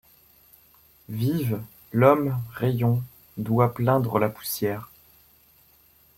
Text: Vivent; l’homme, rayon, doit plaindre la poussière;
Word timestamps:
Vivent; 1.09 1.61
l’homme, 1.91 2.41
rayon, 2.55 3.03
doit 3.37 3.71
plaindre 3.75 4.17
la 4.17 4.29
poussière; 4.29 4.89